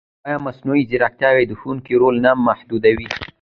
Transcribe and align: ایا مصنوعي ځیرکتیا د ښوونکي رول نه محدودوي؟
ایا 0.27 0.37
مصنوعي 0.47 0.83
ځیرکتیا 0.89 1.29
د 1.49 1.53
ښوونکي 1.59 1.93
رول 2.01 2.15
نه 2.25 2.31
محدودوي؟ 2.47 3.07